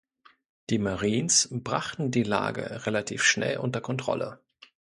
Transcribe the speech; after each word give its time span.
Die 0.71 0.79
Marines 0.79 1.47
brachten 1.51 2.09
die 2.09 2.23
Lage 2.23 2.87
relativ 2.87 3.21
schnell 3.21 3.59
unter 3.59 3.81
Kontrolle. 3.81 4.41